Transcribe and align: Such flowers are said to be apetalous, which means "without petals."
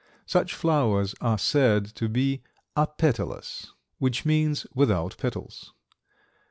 Such 0.25 0.55
flowers 0.55 1.13
are 1.21 1.37
said 1.37 1.85
to 1.93 2.09
be 2.09 2.41
apetalous, 2.75 3.67
which 3.99 4.25
means 4.25 4.65
"without 4.73 5.15
petals." 5.19 5.73